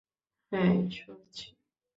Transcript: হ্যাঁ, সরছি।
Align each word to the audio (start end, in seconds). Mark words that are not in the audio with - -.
হ্যাঁ, 0.51 0.75
সরছি। 0.91 1.47